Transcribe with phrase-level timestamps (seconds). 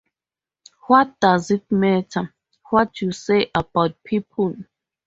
[0.87, 2.33] What does it matter
[2.71, 4.55] what you say about people?